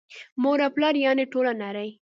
[0.41, 1.89] مور او پلار یعني ټوله نړۍ